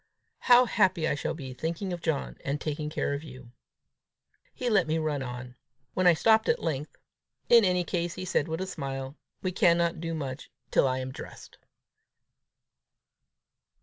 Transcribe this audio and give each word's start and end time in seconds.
How 0.39 0.65
happy 0.65 1.07
I 1.07 1.13
shall 1.13 1.35
be, 1.35 1.53
thinking 1.53 1.93
of 1.93 2.01
John, 2.01 2.35
and 2.43 2.59
taking 2.59 2.89
care 2.89 3.13
of 3.13 3.23
you!" 3.23 3.51
He 4.51 4.67
let 4.67 4.87
me 4.87 4.97
run 4.97 5.21
on. 5.21 5.53
When 5.93 6.07
I 6.07 6.15
stopped 6.15 6.49
at 6.49 6.57
length 6.63 6.95
"In 7.49 7.63
any 7.63 7.83
case," 7.83 8.15
he 8.15 8.25
said 8.25 8.47
with 8.47 8.61
a 8.61 8.65
smile, 8.65 9.15
"we 9.43 9.51
cannot 9.51 10.01
do 10.01 10.15
much 10.15 10.49
till 10.71 10.87
I 10.87 10.97
am 10.97 11.11
dressed!" 11.11 11.59